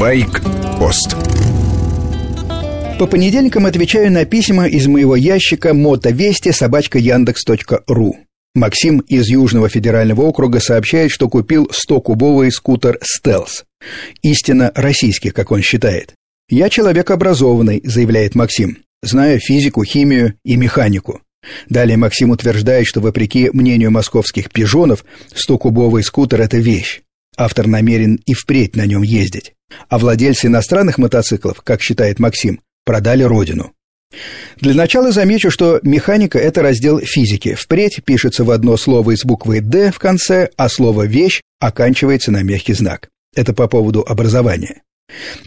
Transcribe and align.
Байк-пост 0.00 1.14
По 2.98 3.06
понедельникам 3.06 3.66
отвечаю 3.66 4.10
на 4.10 4.24
письма 4.24 4.66
из 4.66 4.86
моего 4.86 5.14
ящика 5.14 5.74
мотовести 5.74 6.52
собачка 6.52 6.98
яндекс.ру. 6.98 8.16
Максим 8.54 9.00
из 9.00 9.28
Южного 9.28 9.68
федерального 9.68 10.22
округа 10.22 10.58
сообщает, 10.58 11.10
что 11.10 11.28
купил 11.28 11.70
100-кубовый 11.70 12.50
скутер 12.50 12.98
«Стелс». 13.02 13.64
Истинно 14.22 14.72
российский, 14.74 15.32
как 15.32 15.52
он 15.52 15.60
считает. 15.60 16.14
«Я 16.48 16.70
человек 16.70 17.10
образованный»,— 17.10 17.82
заявляет 17.84 18.34
Максим, 18.34 18.78
зная 19.02 19.38
физику, 19.38 19.84
химию 19.84 20.32
и 20.46 20.56
механику. 20.56 21.20
Далее 21.68 21.98
Максим 21.98 22.30
утверждает, 22.30 22.86
что 22.86 23.02
вопреки 23.02 23.50
мнению 23.52 23.90
московских 23.90 24.50
пижонов, 24.50 25.04
100-кубовый 25.34 26.02
скутер– 26.02 26.40
это 26.42 26.56
вещь. 26.56 27.02
Автор 27.40 27.66
намерен 27.66 28.20
и 28.26 28.34
впредь 28.34 28.76
на 28.76 28.84
нем 28.84 29.00
ездить. 29.00 29.54
А 29.88 29.98
владельцы 29.98 30.48
иностранных 30.48 30.98
мотоциклов, 30.98 31.62
как 31.62 31.80
считает 31.80 32.18
Максим, 32.18 32.60
продали 32.84 33.22
родину. 33.22 33.72
Для 34.60 34.74
начала 34.74 35.10
замечу, 35.10 35.50
что 35.50 35.80
механика– 35.82 36.38
это 36.38 36.60
раздел 36.60 36.98
физики. 36.98 37.54
Впредь 37.54 38.02
пишется 38.04 38.44
в 38.44 38.50
одно 38.50 38.76
слово 38.76 39.12
из 39.12 39.24
буквы 39.24 39.62
«Д» 39.62 39.90
в 39.90 39.98
конце, 39.98 40.50
а 40.58 40.68
слово 40.68 41.04
«вещь» 41.06 41.40
оканчивается 41.60 42.30
на 42.30 42.42
мягкий 42.42 42.74
знак. 42.74 43.08
Это 43.34 43.54
по 43.54 43.68
поводу 43.68 44.04
образования. 44.06 44.82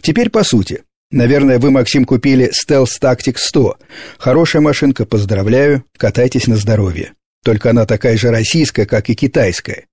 Теперь 0.00 0.30
по 0.30 0.42
сути. 0.42 0.82
Наверное, 1.12 1.60
вы, 1.60 1.70
Максим, 1.70 2.06
купили 2.06 2.50
Stealth 2.50 3.00
Tactics 3.00 3.38
100. 3.38 3.76
Хорошая 4.18 4.62
машинка, 4.62 5.04
поздравляю, 5.04 5.84
катайтесь 5.96 6.48
на 6.48 6.56
здоровье. 6.56 7.12
Только 7.44 7.70
она 7.70 7.86
такая 7.86 8.16
же 8.16 8.32
российская, 8.32 8.84
как 8.84 9.10
и 9.10 9.14
китайская. 9.14 9.84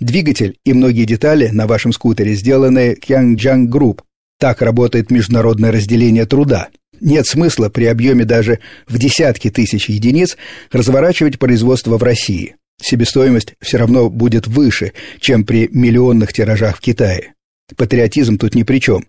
Двигатель 0.00 0.56
и 0.64 0.72
многие 0.72 1.04
детали 1.04 1.48
на 1.48 1.66
вашем 1.66 1.92
скутере 1.92 2.34
сделаны 2.34 2.96
Kyangjiang 3.00 3.66
Group. 3.68 4.00
Так 4.38 4.62
работает 4.62 5.10
международное 5.10 5.72
разделение 5.72 6.26
труда. 6.26 6.68
Нет 7.00 7.26
смысла 7.26 7.68
при 7.68 7.84
объеме 7.84 8.24
даже 8.24 8.60
в 8.86 8.98
десятки 8.98 9.50
тысяч 9.50 9.88
единиц 9.88 10.36
разворачивать 10.70 11.38
производство 11.38 11.98
в 11.98 12.02
России. 12.02 12.56
Себестоимость 12.80 13.54
все 13.60 13.78
равно 13.78 14.10
будет 14.10 14.46
выше, 14.46 14.92
чем 15.20 15.44
при 15.44 15.68
миллионных 15.72 16.32
тиражах 16.32 16.78
в 16.78 16.80
Китае. 16.80 17.34
Патриотизм 17.76 18.38
тут 18.38 18.54
ни 18.54 18.62
при 18.62 18.78
чем. 18.78 19.06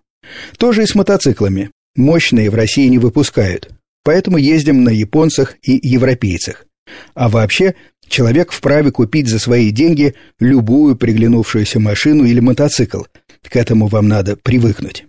Тоже 0.56 0.84
и 0.84 0.86
с 0.86 0.94
мотоциклами. 0.94 1.70
Мощные 1.94 2.50
в 2.50 2.54
России 2.54 2.86
не 2.88 2.98
выпускают. 2.98 3.70
Поэтому 4.04 4.38
ездим 4.38 4.84
на 4.84 4.90
японцах 4.90 5.56
и 5.62 5.78
европейцах. 5.82 6.66
А 7.14 7.28
вообще, 7.28 7.74
человек 8.08 8.52
вправе 8.52 8.90
купить 8.90 9.28
за 9.28 9.38
свои 9.38 9.70
деньги 9.70 10.14
любую 10.40 10.96
приглянувшуюся 10.96 11.80
машину 11.80 12.24
или 12.24 12.40
мотоцикл. 12.40 13.02
К 13.42 13.56
этому 13.56 13.86
вам 13.86 14.08
надо 14.08 14.36
привыкнуть. 14.36 15.06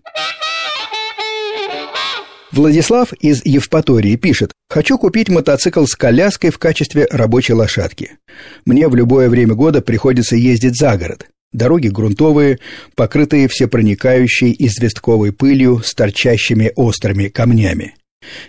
Владислав 2.52 3.14
из 3.14 3.46
Евпатории 3.46 4.16
пишет 4.16 4.52
«Хочу 4.70 4.98
купить 4.98 5.30
мотоцикл 5.30 5.86
с 5.86 5.96
коляской 5.96 6.50
в 6.50 6.58
качестве 6.58 7.08
рабочей 7.12 7.54
лошадки. 7.54 8.18
Мне 8.66 8.88
в 8.88 8.96
любое 8.96 9.30
время 9.30 9.54
года 9.54 9.82
приходится 9.82 10.36
ездить 10.36 10.78
за 10.78 10.98
город. 10.98 11.28
Дороги 11.52 11.90
грунтовые, 11.90 12.60
покрытые 12.96 13.48
всепроникающей 13.48 14.56
известковой 14.58 15.34
пылью 15.34 15.82
с 15.84 15.94
торчащими 15.94 16.72
острыми 16.76 17.28
камнями. 17.28 17.96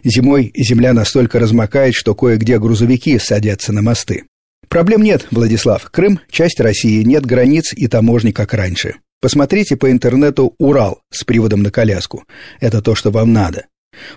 Зимой 0.05 0.53
земля 0.57 0.93
настолько 0.93 1.39
размокает, 1.39 1.95
что 1.95 2.15
кое-где 2.15 2.59
грузовики 2.59 3.19
садятся 3.19 3.73
на 3.73 3.83
мосты. 3.83 4.25
Проблем 4.69 5.03
нет, 5.03 5.27
Владислав. 5.31 5.89
Крым– 5.91 6.21
часть 6.31 6.61
России, 6.61 7.03
нет 7.03 7.25
границ 7.25 7.73
и 7.73 7.87
таможни, 7.89 8.33
как 8.33 8.53
раньше. 8.53 8.97
Посмотрите 9.21 9.77
по 9.77 9.91
интернету 9.91 10.55
«Урал» 10.59 11.01
с 11.11 11.25
приводом 11.25 11.63
на 11.63 11.71
коляску. 11.71 12.25
Это 12.61 12.83
то, 12.83 12.95
что 12.95 13.11
вам 13.11 13.33
надо. 13.33 13.67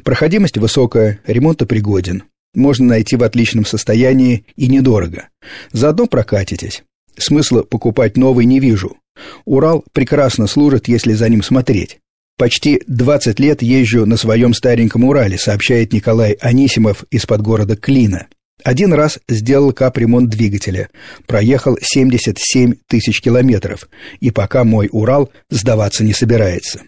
Проходимость 0.03 0.58
высокая, 0.58 1.20
ремонтопригоден. 1.26 2.24
Можно 2.53 2.88
найти 2.88 3.16
в 3.16 3.24
отличном 3.24 3.66
состоянии 3.66 4.46
и 4.57 4.68
недорого. 4.68 5.30
Заодно 5.72 6.06
прокатитесь. 6.06 6.84
Смысла 7.18 7.63
покупать 7.63 8.18
новый 8.18 8.46
не 8.46 8.59
вижу. 8.59 8.97
Урал 9.46 9.84
прекрасно 9.94 10.47
служит, 10.47 10.88
если 10.88 11.13
за 11.13 11.30
ним 11.30 11.44
смотреть. 11.44 12.00
Почти 12.41 12.81
20 12.88 13.40
лет 13.40 13.62
езжу 13.62 14.07
на 14.07 14.18
своем 14.18 14.56
стареньком 14.56 15.03
Урале, 15.03 15.38
сообщает 15.38 15.94
Николай 15.94 16.31
Анисимов 16.41 17.03
из-под 17.12 17.44
города 17.44 17.75
Клина. 17.75 18.25
Один 18.63 18.94
раз 18.94 19.19
сделал 19.29 19.74
капремонт 19.74 20.28
двигателя. 20.28 20.90
Проехал 21.28 21.78
77 21.80 22.74
тысяч 22.88 23.22
километров. 23.22 23.88
И 24.22 24.31
пока 24.31 24.63
мой 24.63 24.90
Урал 24.91 25.30
сдаваться 25.51 26.03
не 26.03 26.13
собирается. 26.13 26.81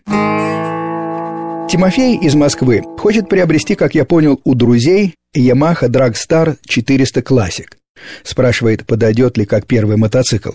Тимофей 1.69 2.18
из 2.18 2.34
Москвы 2.34 2.81
хочет 2.97 3.30
приобрести, 3.30 3.75
как 3.75 3.94
я 3.94 4.06
понял, 4.06 4.42
у 4.44 4.56
друзей 4.56 5.13
Yamaha 5.38 5.88
Dragstar 5.88 6.58
400 6.66 7.19
Classic. 7.22 7.68
Спрашивает, 8.24 8.88
подойдет 8.88 9.38
ли 9.38 9.46
как 9.46 9.68
первый 9.68 9.97
мотоцикл. 9.97 10.53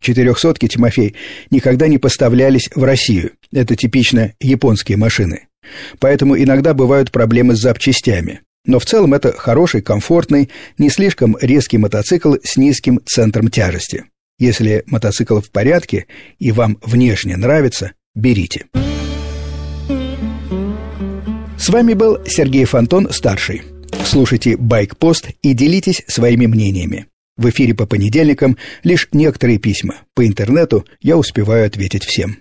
Четырехсотки 0.00 0.68
Тимофей 0.68 1.14
никогда 1.50 1.88
не 1.88 1.98
поставлялись 1.98 2.68
в 2.74 2.82
Россию. 2.84 3.32
Это 3.52 3.76
типично 3.76 4.32
японские 4.40 4.96
машины. 4.96 5.48
Поэтому 5.98 6.38
иногда 6.38 6.74
бывают 6.74 7.10
проблемы 7.10 7.56
с 7.56 7.60
запчастями. 7.60 8.40
Но 8.64 8.78
в 8.78 8.84
целом 8.84 9.14
это 9.14 9.32
хороший, 9.32 9.80
комфортный, 9.80 10.50
не 10.76 10.90
слишком 10.90 11.36
резкий 11.40 11.78
мотоцикл 11.78 12.34
с 12.42 12.56
низким 12.56 13.00
центром 13.04 13.48
тяжести. 13.48 14.04
Если 14.38 14.84
мотоцикл 14.86 15.40
в 15.40 15.50
порядке 15.50 16.06
и 16.38 16.52
вам 16.52 16.78
внешне 16.82 17.36
нравится, 17.36 17.92
берите. 18.14 18.66
С 21.58 21.68
вами 21.70 21.94
был 21.94 22.18
Сергей 22.24 22.64
Фонтон, 22.64 23.10
старший. 23.10 23.62
Слушайте 24.04 24.56
«Байкпост» 24.56 25.30
и 25.42 25.54
делитесь 25.54 26.02
своими 26.06 26.46
мнениями. 26.46 27.06
В 27.38 27.48
эфире 27.50 27.72
по 27.72 27.86
понедельникам 27.86 28.58
лишь 28.82 29.08
некоторые 29.12 29.58
письма. 29.58 29.94
По 30.14 30.26
интернету 30.26 30.84
я 31.00 31.16
успеваю 31.16 31.66
ответить 31.66 32.04
всем. 32.04 32.38